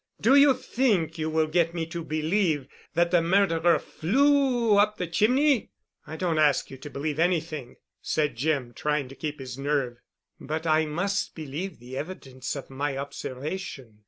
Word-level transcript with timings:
Do 0.19 0.33
you 0.33 0.55
think 0.55 1.19
you 1.19 1.29
will 1.29 1.45
get 1.45 1.75
me 1.75 1.85
to 1.85 2.03
believe 2.03 2.67
that 2.95 3.11
the 3.11 3.21
murderer 3.21 3.77
flew 3.77 4.79
up 4.79 4.97
the 4.97 5.05
chimney?" 5.05 5.69
"I 6.07 6.15
don't 6.15 6.39
ask 6.39 6.71
you 6.71 6.77
to 6.77 6.89
believe 6.89 7.19
anything," 7.19 7.75
said 8.01 8.35
Jim, 8.35 8.73
trying 8.73 9.09
to 9.09 9.15
keep 9.15 9.37
his 9.39 9.59
nerve. 9.59 9.99
"But 10.39 10.65
I 10.65 10.87
must 10.87 11.35
believe 11.35 11.77
the 11.77 11.97
evidence 11.97 12.55
of 12.55 12.71
my 12.71 12.97
observation. 12.97 13.99